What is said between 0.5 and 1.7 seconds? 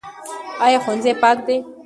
ایا ښوونځی پاک دی؟